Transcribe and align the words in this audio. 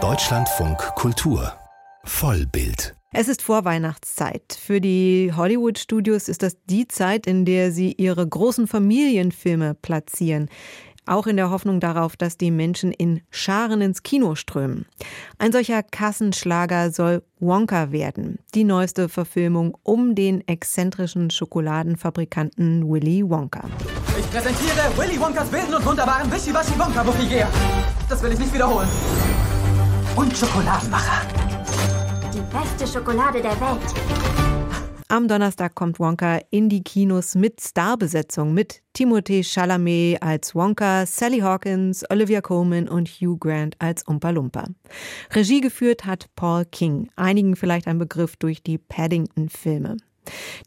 Deutschlandfunk 0.00 0.78
Kultur 0.94 1.52
Vollbild 2.04 2.94
es 3.10 3.26
ist 3.26 3.40
Vorweihnachtszeit. 3.40 4.56
Für 4.60 4.82
die 4.82 5.32
Hollywood-Studios 5.34 6.28
ist 6.28 6.42
das 6.42 6.58
die 6.66 6.86
Zeit, 6.86 7.26
in 7.26 7.46
der 7.46 7.72
sie 7.72 7.94
ihre 7.94 8.28
großen 8.28 8.66
Familienfilme 8.66 9.74
platzieren. 9.74 10.50
Auch 11.06 11.26
in 11.26 11.36
der 11.36 11.50
Hoffnung 11.50 11.80
darauf, 11.80 12.16
dass 12.18 12.36
die 12.36 12.50
Menschen 12.50 12.92
in 12.92 13.22
Scharen 13.30 13.80
ins 13.80 14.02
Kino 14.02 14.34
strömen. 14.34 14.84
Ein 15.38 15.52
solcher 15.52 15.82
Kassenschlager 15.82 16.92
soll 16.92 17.22
Wonka 17.40 17.92
werden. 17.92 18.38
Die 18.54 18.64
neueste 18.64 19.08
Verfilmung 19.08 19.76
um 19.82 20.14
den 20.14 20.46
exzentrischen 20.46 21.30
Schokoladenfabrikanten 21.30 22.86
Willy 22.86 23.28
Wonka. 23.28 23.64
Präsentiere 24.30 24.92
Willy 24.96 25.20
Wonkas 25.20 25.50
wilden 25.50 25.74
und 25.74 25.84
wunderbaren 25.84 26.30
Wischiwaschi 26.30 26.78
Wonka 26.78 27.02
Buffigär. 27.02 27.48
Das 28.08 28.22
will 28.22 28.32
ich 28.32 28.38
nicht 28.38 28.52
wiederholen. 28.52 28.88
Und 30.16 30.36
Schokoladenmacher 30.36 31.22
die 32.38 32.56
beste 32.56 32.86
Schokolade 32.86 33.42
der 33.42 33.58
Welt. 33.60 33.94
Am 35.08 35.26
Donnerstag 35.26 35.74
kommt 35.74 35.98
Wonka 35.98 36.40
in 36.50 36.68
die 36.68 36.82
Kinos 36.82 37.34
mit 37.34 37.62
Starbesetzung 37.62 38.52
mit 38.52 38.82
Timothée 38.94 39.42
Chalamet 39.42 40.22
als 40.22 40.54
Wonka, 40.54 41.06
Sally 41.06 41.40
Hawkins, 41.40 42.04
Olivia 42.10 42.42
Colman 42.42 42.88
und 42.88 43.08
Hugh 43.08 43.38
Grant 43.38 43.74
als 43.78 44.02
Umpa 44.02 44.30
Lumpa. 44.30 44.64
Regie 45.34 45.62
geführt 45.62 46.04
hat 46.04 46.26
Paul 46.36 46.66
King, 46.66 47.08
einigen 47.16 47.56
vielleicht 47.56 47.86
ein 47.86 47.98
Begriff 47.98 48.36
durch 48.36 48.62
die 48.62 48.76
Paddington-Filme. 48.76 49.96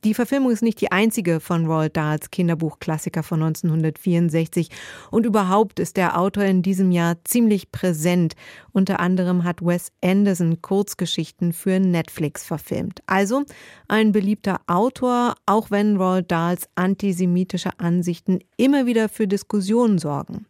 Die 0.03 0.13
Verfilmung 0.13 0.51
ist 0.51 0.61
nicht 0.61 0.81
die 0.81 0.91
einzige 0.91 1.39
von 1.39 1.65
Roald 1.65 1.97
Dahls 1.97 2.31
Kinderbuchklassiker 2.31 3.23
von 3.23 3.41
1964 3.43 4.69
und 5.11 5.25
überhaupt 5.25 5.79
ist 5.79 5.97
der 5.97 6.17
Autor 6.19 6.43
in 6.43 6.61
diesem 6.61 6.91
Jahr 6.91 7.17
ziemlich 7.23 7.71
präsent. 7.71 8.35
Unter 8.71 8.99
anderem 8.99 9.43
hat 9.43 9.61
Wes 9.61 9.91
Anderson 10.03 10.61
Kurzgeschichten 10.61 11.53
für 11.53 11.79
Netflix 11.79 12.45
verfilmt. 12.45 13.01
Also 13.05 13.43
ein 13.87 14.11
beliebter 14.11 14.61
Autor, 14.67 15.35
auch 15.45 15.71
wenn 15.71 15.97
Roald 15.97 16.31
Dahls 16.31 16.69
antisemitische 16.75 17.79
Ansichten 17.79 18.39
immer 18.57 18.85
wieder 18.85 19.09
für 19.09 19.27
Diskussionen 19.27 19.97
sorgen. 19.97 20.45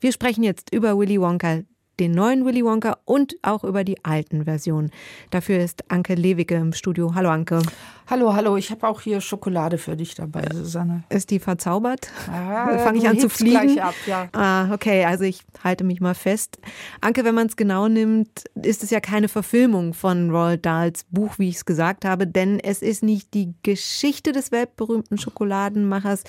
Wir 0.00 0.12
sprechen 0.12 0.44
jetzt 0.44 0.72
über 0.72 0.98
Willy 0.98 1.20
Wonka, 1.20 1.62
den 2.00 2.12
neuen 2.12 2.44
Willy 2.44 2.64
Wonka 2.64 2.98
und 3.04 3.36
auch 3.42 3.64
über 3.64 3.84
die 3.84 4.04
alten 4.04 4.44
Versionen. 4.44 4.90
Dafür 5.30 5.58
ist 5.58 5.90
Anke 5.90 6.14
Lewicke 6.14 6.54
im 6.56 6.72
Studio. 6.72 7.14
Hallo 7.14 7.30
Anke. 7.30 7.62
Hallo, 8.08 8.34
hallo. 8.34 8.56
Ich 8.56 8.70
habe 8.70 8.86
auch 8.88 9.00
hier 9.00 9.20
Schokolade 9.20 9.78
für 9.78 9.96
dich 9.96 10.14
dabei, 10.14 10.44
Susanne. 10.52 11.04
Ist 11.08 11.30
die 11.30 11.38
verzaubert? 11.38 12.10
Ah, 12.28 12.76
Fange 12.84 12.98
ich 12.98 13.08
an 13.08 13.18
zu 13.18 13.28
fliegen? 13.28 13.78
Ab, 13.78 13.94
ja. 14.06 14.28
Ah, 14.32 14.72
okay. 14.74 15.04
Also 15.04 15.24
ich 15.24 15.42
halte 15.62 15.84
mich 15.84 16.00
mal 16.00 16.14
fest. 16.14 16.58
Anke, 17.00 17.24
wenn 17.24 17.34
man 17.34 17.46
es 17.46 17.56
genau 17.56 17.88
nimmt, 17.88 18.44
ist 18.60 18.82
es 18.82 18.90
ja 18.90 19.00
keine 19.00 19.28
Verfilmung 19.28 19.94
von 19.94 20.30
Roald 20.30 20.66
Dahls 20.66 21.04
Buch, 21.10 21.38
wie 21.38 21.48
ich 21.48 21.56
es 21.56 21.64
gesagt 21.64 22.04
habe, 22.04 22.26
denn 22.26 22.58
es 22.58 22.82
ist 22.82 23.02
nicht 23.02 23.34
die 23.34 23.54
Geschichte 23.62 24.32
des 24.32 24.50
weltberühmten 24.50 25.16
Schokoladenmachers, 25.16 26.24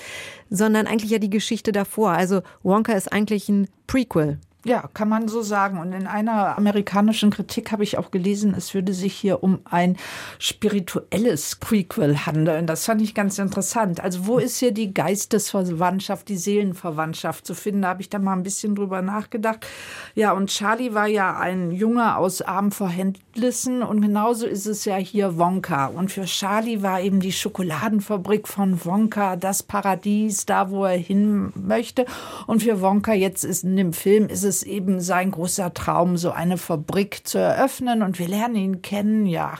sondern 0.50 0.86
eigentlich 0.86 1.12
ja 1.12 1.20
die 1.20 1.32
Geschichte 1.32 1.72
davor. 1.72 2.12
Also 2.12 2.42
Wonka 2.62 2.94
ist 2.94 3.12
eigentlich 3.12 3.50
ein 3.50 3.68
Prequel 3.88 4.40
ja, 4.66 4.90
kann 4.94 5.10
man 5.10 5.28
so 5.28 5.42
sagen. 5.42 5.78
Und 5.78 5.92
in 5.92 6.08
einer 6.08 6.58
amerikanischen 6.58 7.32
Kritik 7.32 7.72
habe 7.72 7.84
ich 7.84 7.98
auch 7.98 8.12
gelesen, 8.12 8.54
es 8.56 8.74
würde 8.74 8.94
sich 8.94 9.14
hier 9.14 9.44
um 9.44 9.60
ein 9.66 9.98
spirituelles 10.40 11.58
Prequel 11.58 12.26
handeln. 12.26 12.66
Das 12.66 12.86
fand 12.86 13.02
ich 13.02 13.14
ganz 13.14 13.38
interessant. 13.40 14.00
Also 14.00 14.26
wo 14.26 14.38
ist 14.38 14.58
hier 14.58 14.72
die 14.72 14.94
Geistesverwandtschaft, 14.94 16.30
die 16.30 16.38
Seelenverwandtschaft 16.38 17.46
zu 17.46 17.56
finden? 17.56 17.82
Da 17.82 17.90
habe 17.90 18.02
ich 18.02 18.10
da 18.10 18.20
mal 18.20 18.34
ein 18.34 18.44
bisschen 18.44 18.76
drüber 18.76 19.02
nachgedacht. 19.02 19.66
Ja, 20.16 20.32
und 20.32 20.50
Charlie 20.50 20.94
war 20.94 21.08
ja 21.08 21.38
ein 21.38 21.72
Junge 21.72 22.16
aus 22.16 22.42
armen 22.42 22.72
Verhältnissen 22.72 23.84
und 23.84 24.02
genauso 24.02 24.48
ist 24.48 24.66
es 24.66 24.86
ja 24.86 24.96
hier 24.96 25.38
Wonka. 25.38 25.88
Und 25.88 26.10
für 26.10 26.24
Charlie 26.24 26.82
war 26.82 27.02
eben 27.02 27.20
die 27.20 27.34
Schokoladenfabrik 27.34 28.48
von 28.48 28.86
Wonka 28.86 29.36
das 29.36 29.62
Paradies, 29.62 30.46
da 30.46 30.70
wo 30.70 30.86
er 30.86 30.98
hin 30.98 31.52
möchte. 31.56 32.06
Und 32.48 32.64
für 32.64 32.80
Wonka 32.80 33.14
jetzt 33.14 33.44
ist 33.44 33.66
in 33.66 33.76
dem 33.76 33.92
Film 33.92 34.28
ist 34.28 34.44
es 34.44 34.53
es 34.54 34.64
eben 34.64 35.02
sein 35.02 35.32
großer 35.32 35.74
Traum, 35.74 36.18
so 36.18 36.32
eine 36.32 36.58
Fabrik 36.58 37.28
zu 37.28 37.40
eröffnen. 37.40 38.04
Und 38.04 38.20
wir 38.20 38.28
lernen 38.28 38.56
ihn 38.56 38.82
kennen, 38.82 39.26
ja, 39.26 39.56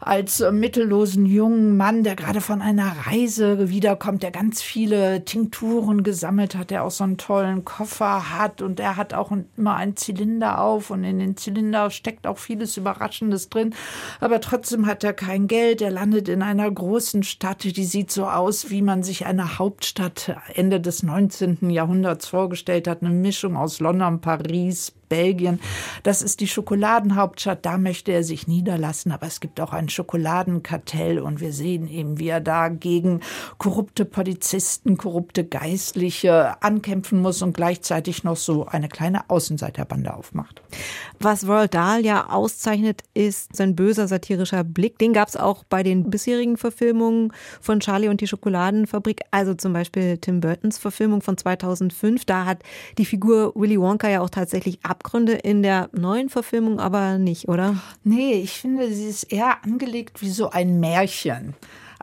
als 0.00 0.44
mittellosen 0.52 1.26
jungen 1.26 1.76
Mann, 1.76 2.04
der 2.04 2.16
gerade 2.16 2.40
von 2.40 2.60
einer 2.60 2.92
Reise 3.06 3.70
wiederkommt, 3.70 4.22
der 4.22 4.30
ganz 4.30 4.62
viele 4.62 5.24
Tinkturen 5.24 6.02
gesammelt 6.02 6.54
hat, 6.54 6.70
der 6.70 6.84
auch 6.84 6.90
so 6.90 7.04
einen 7.04 7.16
tollen 7.16 7.64
Koffer 7.64 8.36
hat 8.36 8.62
und 8.62 8.80
er 8.80 8.96
hat 8.96 9.14
auch 9.14 9.32
immer 9.56 9.76
einen 9.76 9.96
Zylinder 9.96 10.60
auf 10.60 10.90
und 10.90 11.04
in 11.04 11.18
den 11.18 11.36
Zylinder 11.36 11.90
steckt 11.90 12.26
auch 12.26 12.38
vieles 12.38 12.76
Überraschendes 12.76 13.48
drin. 13.48 13.74
Aber 14.20 14.40
trotzdem 14.40 14.86
hat 14.86 15.04
er 15.04 15.12
kein 15.12 15.46
Geld. 15.46 15.80
Er 15.80 15.90
landet 15.90 16.28
in 16.28 16.42
einer 16.42 16.70
großen 16.70 17.22
Stadt, 17.22 17.64
die 17.64 17.84
sieht 17.84 18.10
so 18.10 18.26
aus, 18.26 18.70
wie 18.70 18.82
man 18.82 19.02
sich 19.02 19.26
eine 19.26 19.58
Hauptstadt 19.58 20.36
Ende 20.54 20.80
des 20.80 21.02
19. 21.02 21.70
Jahrhunderts 21.70 22.28
vorgestellt 22.28 22.88
hat. 22.88 23.02
Eine 23.02 23.10
Mischung 23.10 23.56
aus 23.56 23.80
London, 23.80 24.13
Paris, 24.18 24.90
Belgien. 25.14 25.60
Das 26.02 26.22
ist 26.22 26.40
die 26.40 26.48
Schokoladenhauptstadt. 26.48 27.64
Da 27.64 27.78
möchte 27.78 28.10
er 28.10 28.24
sich 28.24 28.48
niederlassen. 28.48 29.12
Aber 29.12 29.28
es 29.28 29.38
gibt 29.38 29.60
auch 29.60 29.72
ein 29.72 29.88
Schokoladenkartell 29.88 31.20
und 31.20 31.40
wir 31.40 31.52
sehen 31.52 31.88
eben, 31.88 32.18
wie 32.18 32.28
er 32.28 32.40
da 32.40 32.68
gegen 32.68 33.20
korrupte 33.58 34.04
Polizisten, 34.04 34.96
korrupte 34.96 35.44
Geistliche 35.44 36.60
ankämpfen 36.62 37.20
muss 37.20 37.42
und 37.42 37.52
gleichzeitig 37.54 38.24
noch 38.24 38.36
so 38.36 38.66
eine 38.66 38.88
kleine 38.88 39.30
Außenseiterbande 39.30 40.12
aufmacht. 40.12 40.62
Was 41.20 41.46
Roald 41.46 41.74
Dahl 41.74 42.04
ja 42.04 42.30
auszeichnet, 42.30 43.02
ist 43.14 43.54
sein 43.54 43.76
böser 43.76 44.08
satirischer 44.08 44.64
Blick. 44.64 44.98
Den 44.98 45.12
gab 45.12 45.28
es 45.28 45.36
auch 45.36 45.62
bei 45.62 45.84
den 45.84 46.10
bisherigen 46.10 46.56
Verfilmungen 46.56 47.32
von 47.60 47.78
Charlie 47.78 48.08
und 48.08 48.20
die 48.20 48.26
Schokoladenfabrik, 48.26 49.20
also 49.30 49.54
zum 49.54 49.72
Beispiel 49.72 50.18
Tim 50.18 50.40
Burtons 50.40 50.78
Verfilmung 50.78 51.22
von 51.22 51.36
2005. 51.36 52.24
Da 52.24 52.46
hat 52.46 52.64
die 52.98 53.04
Figur 53.04 53.52
Willy 53.54 53.80
Wonka 53.80 54.08
ja 54.08 54.20
auch 54.20 54.30
tatsächlich 54.30 54.80
Abgründe 55.04 55.34
in 55.34 55.62
der 55.62 55.90
neuen 55.92 56.30
Verfilmung 56.30 56.80
aber 56.80 57.18
nicht, 57.18 57.46
oder? 57.48 57.76
Nee, 58.04 58.40
ich 58.40 58.52
finde, 58.52 58.90
sie 58.90 59.06
ist 59.06 59.24
eher 59.24 59.62
angelegt 59.62 60.22
wie 60.22 60.30
so 60.30 60.48
ein 60.48 60.80
Märchen. 60.80 61.54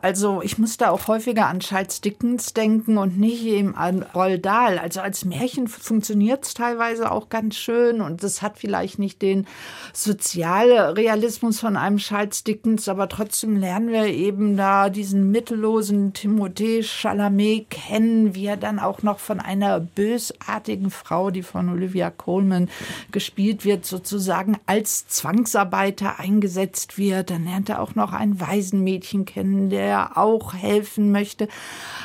Also 0.02 0.42
ich 0.42 0.58
muss 0.58 0.76
da 0.76 0.90
auch 0.90 1.06
häufiger 1.06 1.46
an 1.46 1.60
Charles 1.60 2.00
Dickens 2.00 2.54
denken 2.54 2.98
und 2.98 3.20
nicht 3.20 3.44
eben 3.44 3.76
an 3.76 4.02
Roald 4.02 4.44
Dahl. 4.44 4.80
Also 4.80 5.00
als 5.00 5.24
Märchen 5.24 5.68
funktioniert 5.68 6.44
es 6.44 6.54
teilweise 6.54 7.12
auch 7.12 7.28
ganz 7.28 7.54
schön 7.54 8.00
und 8.00 8.24
es 8.24 8.42
hat 8.42 8.58
vielleicht 8.58 8.98
nicht 8.98 9.22
den 9.22 9.46
Sozialrealismus 9.92 11.60
von 11.60 11.76
einem 11.76 11.98
Charles 11.98 12.42
Dickens, 12.42 12.88
aber 12.88 13.08
trotzdem 13.08 13.56
lernen 13.56 13.90
wir 13.92 14.06
eben 14.06 14.56
da 14.56 14.90
diesen 14.90 15.30
mittellosen 15.30 16.12
Timothée 16.12 16.82
Chalamet 16.82 17.70
kennen, 17.70 18.34
wie 18.34 18.46
er 18.46 18.56
dann 18.56 18.80
auch 18.80 19.04
noch 19.04 19.20
von 19.20 19.38
einer 19.38 19.78
bösartigen 19.78 20.90
Frau, 20.90 21.30
die 21.30 21.44
von 21.44 21.68
Olivia 21.68 22.10
Colman 22.10 22.68
gespielt 23.12 23.64
wird, 23.64 23.86
sozusagen 23.86 24.58
als 24.66 25.06
Zwangsarbeiter 25.06 26.18
eingesetzt 26.18 26.98
wird. 26.98 27.30
Dann 27.30 27.44
lernt 27.44 27.68
er 27.68 27.80
auch 27.80 27.94
noch 27.94 28.12
ein 28.12 28.40
Waisenmädchen 28.40 29.26
kennen, 29.26 29.70
der 29.70 29.91
der 29.92 30.16
auch 30.16 30.54
helfen 30.54 31.12
möchte. 31.12 31.48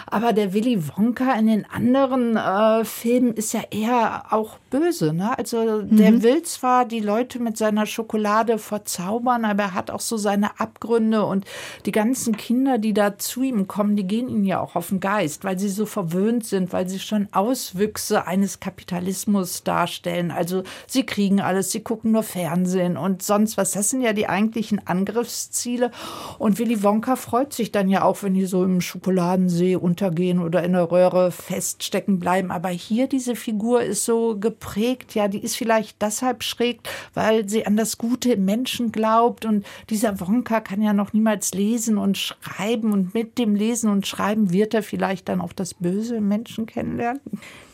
Aber 0.10 0.34
der 0.34 0.54
Willy 0.54 0.88
Wonka 0.88 1.34
in 1.34 1.48
den 1.48 1.66
anderen 1.66 2.36
äh, 2.36 2.86
Filmen 2.86 3.34
ist 3.34 3.54
ja 3.54 3.62
eher 3.72 4.26
auch 4.32 4.58
böse. 4.70 5.14
Ne? 5.14 5.38
Also 5.38 5.58
mhm. 5.60 5.98
der 5.98 6.24
will 6.24 6.44
zwar 6.44 6.86
die 6.86 7.00
Leute 7.00 7.40
mit 7.40 7.58
seiner 7.58 7.86
Schokolade 7.86 8.58
verzaubern, 8.58 9.46
aber 9.46 9.64
er 9.64 9.74
hat 9.74 9.92
auch 9.92 10.00
so 10.00 10.18
seine 10.18 10.60
Abgründe 10.60 11.26
und 11.26 11.46
die 11.86 11.92
ganzen 11.92 12.38
Kinder, 12.38 12.78
die 12.78 12.94
da 12.94 13.18
zu 13.18 13.42
ihm 13.42 13.68
kommen, 13.68 13.96
die 13.96 14.08
gehen 14.08 14.30
ihm 14.30 14.44
ja 14.44 14.60
auch 14.62 14.76
auf 14.76 14.90
den 14.90 15.00
Geist, 15.00 15.44
weil 15.44 15.60
sie 15.60 15.70
so 15.70 15.86
verwöhnt 15.86 16.46
sind, 16.46 16.74
weil 16.74 16.88
sie 16.90 17.00
schon 17.00 17.28
Auswüchse 17.32 18.28
eines 18.28 18.60
Kapitalismus 18.60 19.64
darstellen. 19.64 20.32
Also 20.32 20.64
sie 20.88 21.06
kriegen 21.06 21.42
alles, 21.42 21.72
sie 21.72 21.82
gucken 21.82 22.12
nur 22.12 22.24
Fernsehen 22.24 22.98
und 22.98 23.24
sonst 23.24 23.58
was. 23.58 23.72
Das 23.72 23.90
sind 23.90 24.02
ja 24.02 24.14
die 24.14 24.28
eigentlichen 24.28 24.86
Angriffsziele. 24.88 25.92
Und 26.38 26.60
Willy 26.60 26.84
Wonka 26.84 27.16
freut 27.16 27.54
sich 27.54 27.72
dann 27.78 27.90
ja 27.90 28.04
auch, 28.04 28.24
wenn 28.24 28.34
die 28.34 28.46
so 28.46 28.64
im 28.64 28.82
Schokoladensee 28.82 29.76
untergehen 29.76 30.40
oder 30.40 30.64
in 30.64 30.74
der 30.74 30.92
Röhre 30.92 31.32
feststecken 31.32 32.20
bleiben. 32.20 32.52
Aber 32.52 32.70
hier 32.70 33.08
diese 33.08 33.36
Figur 33.36 33.84
ist 33.84 34.04
so 34.04 34.38
geprägt, 34.38 35.16
ja, 35.16 35.28
die 35.28 35.40
ist 35.40 35.56
vielleicht 35.56 36.02
deshalb 36.02 36.44
schräg, 36.44 36.82
weil 37.14 37.48
sie 37.48 37.66
an 37.66 37.78
das 37.78 37.98
Gute 37.98 38.34
im 38.34 38.46
Menschen 38.46 38.92
glaubt. 38.92 39.46
Und 39.46 39.66
dieser 39.90 40.20
Wonka 40.20 40.60
kann 40.60 40.82
ja 40.82 40.94
noch 40.94 41.14
niemals 41.14 41.54
lesen 41.54 41.98
und 41.98 42.18
schreiben. 42.18 42.92
Und 42.92 43.14
mit 43.14 43.38
dem 43.38 43.56
Lesen 43.56 43.90
und 43.90 44.08
Schreiben 44.08 44.52
wird 44.52 44.74
er 44.74 44.84
vielleicht 44.84 45.30
dann 45.30 45.40
auch 45.40 45.54
das 45.54 45.74
Böse 45.76 46.18
im 46.18 46.28
Menschen 46.28 46.66
kennenlernen. 46.66 47.22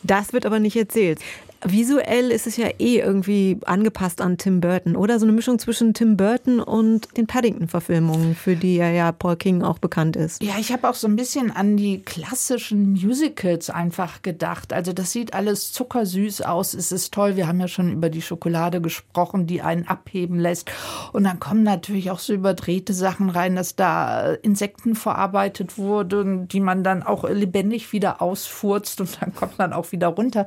Das 0.03 0.33
wird 0.33 0.45
aber 0.45 0.59
nicht 0.59 0.75
erzählt. 0.75 1.19
Visuell 1.65 2.31
ist 2.31 2.47
es 2.47 2.57
ja 2.57 2.67
eh 2.79 2.99
irgendwie 2.99 3.57
angepasst 3.65 4.21
an 4.21 4.37
Tim 4.37 4.61
Burton, 4.61 4.95
oder? 4.95 5.19
So 5.19 5.25
eine 5.25 5.31
Mischung 5.31 5.59
zwischen 5.59 5.93
Tim 5.93 6.17
Burton 6.17 6.59
und 6.59 7.15
den 7.17 7.27
Paddington-Verfilmungen, 7.27 8.35
für 8.35 8.55
die 8.55 8.75
ja, 8.75 8.89
ja 8.89 9.11
Paul 9.11 9.35
King 9.35 9.63
auch 9.63 9.79
bekannt 9.79 10.15
ist. 10.15 10.43
Ja, 10.43 10.55
ich 10.59 10.71
habe 10.71 10.89
auch 10.89 10.95
so 10.95 11.07
ein 11.07 11.15
bisschen 11.15 11.51
an 11.51 11.77
die 11.77 12.01
klassischen 12.01 12.93
Musicals 12.93 13.69
einfach 13.69 14.21
gedacht. 14.21 14.73
Also 14.73 14.93
das 14.93 15.11
sieht 15.11 15.33
alles 15.33 15.71
zuckersüß 15.71 16.41
aus. 16.41 16.73
Es 16.73 16.91
ist 16.91 17.13
toll. 17.13 17.35
Wir 17.35 17.47
haben 17.47 17.59
ja 17.59 17.67
schon 17.67 17.91
über 17.93 18.09
die 18.09 18.21
Schokolade 18.21 18.81
gesprochen, 18.81 19.47
die 19.47 19.61
einen 19.61 19.87
abheben 19.87 20.39
lässt. 20.39 20.71
Und 21.13 21.23
dann 21.23 21.39
kommen 21.39 21.63
natürlich 21.63 22.11
auch 22.11 22.19
so 22.19 22.33
überdrehte 22.33 22.93
Sachen 22.93 23.29
rein, 23.29 23.55
dass 23.55 23.75
da 23.75 24.33
Insekten 24.33 24.95
verarbeitet 24.95 25.77
wurden, 25.77 26.47
die 26.47 26.59
man 26.59 26.83
dann 26.83 27.03
auch 27.03 27.29
lebendig 27.29 27.93
wieder 27.93 28.21
ausfurzt 28.21 29.01
und 29.01 29.21
dann 29.21 29.33
kommt 29.33 29.57
man 29.57 29.73
auch 29.73 29.91
wieder 29.91 30.07
runter. 30.07 30.45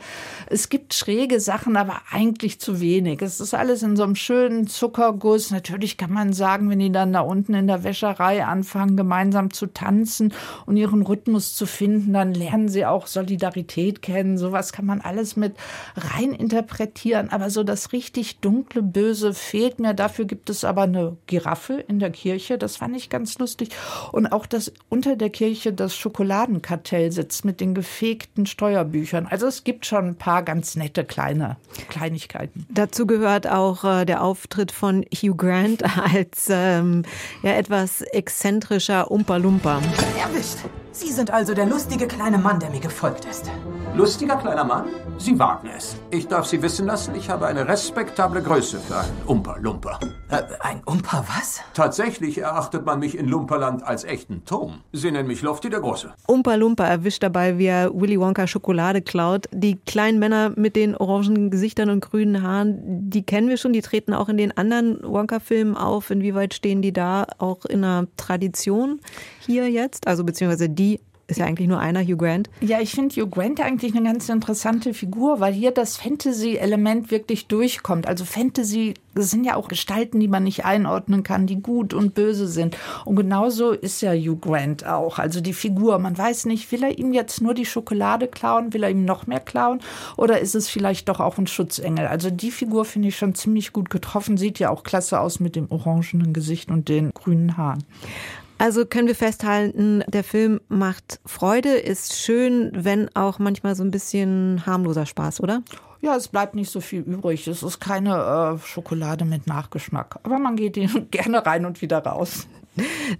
Es 0.49 0.69
gibt 0.69 0.95
schräge 1.07 1.39
Sachen, 1.39 1.77
aber 1.77 2.01
eigentlich 2.11 2.59
zu 2.59 2.81
wenig. 2.81 3.23
Es 3.23 3.39
ist 3.39 3.55
alles 3.55 3.85
in 3.85 3.95
so 3.95 4.03
einem 4.03 4.17
schönen 4.17 4.67
Zuckerguss. 4.67 5.53
Natürlich 5.53 5.99
kann 5.99 6.13
man 6.13 6.33
sagen, 6.33 6.69
wenn 6.69 6.81
die 6.81 6.91
dann 6.91 7.13
da 7.13 7.21
unten 7.21 7.55
in 7.55 7.69
der 7.69 7.85
Wäscherei 7.85 8.45
anfangen, 8.45 8.97
gemeinsam 8.97 9.53
zu 9.53 9.69
tanzen 9.69 10.35
und 10.67 10.77
ihren 10.77 11.03
Rhythmus 11.03 11.55
zu 11.55 11.65
finden, 11.65 12.13
dann 12.13 12.35
lernen 12.35 12.69
sie 12.69 12.85
auch 12.85 13.07
Solidarität 13.07 14.03
kennen. 14.03 14.37
Sowas 14.37 14.73
kann 14.73 14.85
man 14.85 15.01
alles 15.01 15.37
mit 15.37 15.55
rein 15.95 16.33
interpretieren. 16.33 17.29
Aber 17.31 17.51
so 17.51 17.63
das 17.63 17.93
richtig 17.93 18.41
dunkle 18.41 18.83
Böse 18.83 19.33
fehlt 19.33 19.79
mir. 19.79 19.95
Dafür 19.95 20.25
gibt 20.25 20.51
es 20.51 20.65
aber 20.65 20.83
eine 20.83 21.17
Giraffe 21.29 21.75
in 21.75 22.01
der 22.01 22.11
Kirche. 22.11 22.59
Das 22.59 22.79
fand 22.79 22.97
ich 22.97 23.11
ganz 23.11 23.39
lustig. 23.39 23.69
Und 24.11 24.27
auch, 24.27 24.45
dass 24.45 24.73
unter 24.89 25.15
der 25.15 25.31
Kirche 25.31 25.73
das 25.73 25.95
Schokoladenkartell 25.95 27.13
sitzt 27.13 27.45
mit 27.45 27.61
den 27.61 27.75
gefegten 27.77 28.45
Steuerbüchern. 28.45 29.29
Also 29.29 29.47
es 29.47 29.63
gibt 29.63 29.87
schon 29.87 30.05
ein 30.05 30.17
paar 30.17 30.43
ganz 30.43 30.75
nette 30.75 30.96
kleine 31.05 31.57
Kleinigkeiten. 31.89 32.67
Dazu 32.69 33.07
gehört 33.07 33.47
auch 33.47 33.85
äh, 33.85 34.05
der 34.05 34.23
Auftritt 34.23 34.73
von 34.73 35.05
Hugh 35.15 35.37
Grant 35.37 35.83
als 36.15 36.49
ähm, 36.51 37.05
ja, 37.43 37.53
etwas 37.53 38.03
exzentrischer 38.03 39.11
Umpa-Lumpa. 39.11 39.81
Erwischt! 40.19 40.59
Sie 40.99 41.13
sind 41.13 41.31
also 41.31 41.53
der 41.53 41.67
lustige 41.67 42.07
kleine 42.07 42.39
Mann, 42.39 42.59
der 42.59 42.71
mir 42.71 42.81
gefolgt 42.81 43.27
ist. 43.27 43.51
Lustiger 43.95 44.37
kleiner 44.37 44.65
Mann? 44.65 44.87
Sie 45.19 45.39
wagen 45.39 45.69
es. 45.77 45.97
Ich 46.11 46.27
darf 46.27 46.47
Sie 46.47 46.63
wissen 46.63 46.87
lassen, 46.87 47.15
ich 47.15 47.29
habe 47.29 47.47
eine 47.47 47.69
respektable 47.69 48.43
Größe 48.43 48.79
für 48.79 48.99
einen 48.99 49.13
Umpa-Lumpa. 49.27 49.99
Äh, 50.31 50.43
ein 50.61 50.83
Umpa 50.87 51.25
was? 51.29 51.61
Tatsächlich 51.75 52.39
erachtet 52.39 52.87
man 52.87 52.99
mich 52.99 53.17
in 53.17 53.27
Lumperland 53.27 53.83
als 53.83 54.05
echten 54.05 54.45
Turm. 54.47 54.81
Sie 54.93 55.11
nennen 55.11 55.29
mich 55.29 55.43
Lofty 55.43 55.69
der 55.69 55.81
Große. 55.81 56.15
Umpa 56.27 56.55
Lumpa 56.55 56.87
erwischt 56.87 57.23
dabei, 57.23 57.59
wie 57.59 57.67
er 57.67 57.91
Willy 57.95 58.19
Wonka 58.19 58.47
Schokolade 58.47 59.03
klaut. 59.03 59.47
Die 59.53 59.77
kleinen 59.77 60.19
Männer 60.19 60.53
mit 60.57 60.77
den 60.77 60.97
orangen 60.97 61.51
Gesichtern 61.51 61.91
und 61.91 62.01
grünen 62.01 62.43
Haaren, 62.43 63.11
die 63.11 63.23
kennen 63.23 63.51
wir 63.51 63.59
schon, 63.59 63.75
die 63.75 63.83
treten 63.83 64.15
auch 64.15 64.31
in 64.31 64.39
den 64.39 64.57
anderen 64.57 64.99
Wonka-Filmen 65.03 65.77
auf. 65.77 66.11
Inwieweit 66.11 66.55
stehen 66.55 66.81
die 66.81 66.93
da 66.93 67.27
auch 67.39 67.67
in 67.67 67.85
einer 67.85 68.07
Tradition 68.17 69.01
hier 69.41 69.71
jetzt? 69.71 70.07
Also 70.07 70.25
beziehungsweise 70.25 70.69
die 70.69 70.86
ist 71.29 71.39
ja 71.39 71.47
eigentlich 71.47 71.69
nur 71.69 71.81
einer, 71.81 72.03
Hugh 72.03 72.17
Grant. 72.17 72.51
Ja, 72.61 72.81
ich 72.81 72.93
finde 72.93 73.15
Hugh 73.15 73.29
Grant 73.29 73.61
eigentlich 73.61 73.95
eine 73.95 74.05
ganz 74.05 74.29
interessante 74.29 74.95
Figur, 74.95 75.41
weil 75.41 75.53
hier 75.53 75.71
das 75.71 75.97
Fantasy-Element 75.97 77.11
wirklich 77.11 77.47
durchkommt. 77.47 78.07
Also 78.07 78.25
Fantasy 78.25 78.95
das 79.17 79.31
sind 79.31 79.45
ja 79.45 79.57
auch 79.57 79.69
Gestalten, 79.69 80.21
die 80.21 80.29
man 80.29 80.45
nicht 80.45 80.65
einordnen 80.65 81.23
kann, 81.23 81.47
die 81.47 81.61
gut 81.61 81.95
und 81.95 82.15
böse 82.15 82.47
sind. 82.47 82.77
Und 83.05 83.17
genauso 83.17 83.71
ist 83.71 84.03
ja 84.03 84.13
Hugh 84.13 84.37
Grant 84.37 84.87
auch. 84.87 85.19
Also 85.19 85.41
die 85.41 85.55
Figur, 85.55 85.99
man 85.99 86.17
weiß 86.17 86.45
nicht, 86.45 86.71
will 86.71 86.85
er 86.85 86.99
ihm 86.99 87.13
jetzt 87.13 87.41
nur 87.41 87.55
die 87.55 87.65
Schokolade 87.65 88.29
klauen, 88.29 88.75
will 88.75 88.83
er 88.83 88.91
ihm 88.91 89.05
noch 89.05 89.27
mehr 89.27 89.41
klauen 89.41 89.81
oder 90.17 90.41
ist 90.41 90.55
es 90.55 90.69
vielleicht 90.69 91.09
doch 91.09 91.21
auch 91.21 91.39
ein 91.39 91.47
Schutzengel? 91.47 92.07
Also 92.07 92.31
die 92.31 92.51
Figur 92.51 92.85
finde 92.85 93.09
ich 93.09 93.17
schon 93.17 93.35
ziemlich 93.35 93.73
gut 93.73 93.89
getroffen, 93.89 94.37
sieht 94.37 94.59
ja 94.59 94.71
auch 94.71 94.85
klasse 94.85 95.19
aus 95.19 95.41
mit 95.41 95.57
dem 95.57 95.71
orangenen 95.71 96.35
Gesicht 96.35 96.71
und 96.71 96.89
den 96.89 97.11
grünen 97.13 97.57
Haaren. 97.57 97.85
Also 98.59 98.87
können 98.87 99.07
wir 99.07 99.15
festhalten, 99.15 100.03
der 100.09 100.25
Film 100.25 100.61
macht 100.69 101.21
Freude, 101.27 101.71
ist 101.71 102.17
schön, 102.17 102.71
wenn 102.75 103.15
auch 103.15 103.39
manchmal 103.39 103.75
so 103.75 103.85
ein 103.85 103.91
bisschen 103.91 104.65
harmloser 104.65 105.05
Spaß, 105.05 105.41
oder? 105.41 105.63
Ja, 106.01 106.17
es 106.17 106.29
bleibt 106.29 106.55
nicht 106.55 106.71
so 106.71 106.81
viel 106.81 107.01
übrig. 107.01 107.47
Es 107.49 107.63
ist 107.63 107.81
keine 107.81 108.57
äh, 108.57 108.67
Schokolade 108.67 109.25
mit 109.25 109.47
Nachgeschmack. 109.47 110.19
Aber 110.23 110.39
man 110.39 110.57
geht 110.57 110.75
gerne 111.11 111.45
rein 111.45 111.67
und 111.67 111.83
wieder 111.83 111.99
raus. 111.99 112.47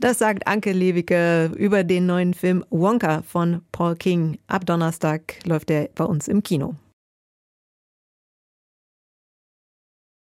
Das 0.01 0.19
sagt 0.19 0.47
Anke 0.47 0.73
Lewicke 0.73 1.51
über 1.57 1.83
den 1.83 2.07
neuen 2.07 2.35
Film 2.35 2.65
Wonka 2.71 3.23
von 3.23 3.63
Paul 3.73 3.97
King. 3.97 4.39
Ab 4.49 4.67
Donnerstag 4.67 5.39
läuft 5.45 5.71
er 5.71 5.89
bei 5.95 6.05
uns 6.05 6.29
im 6.29 6.43
Kino. 6.43 6.75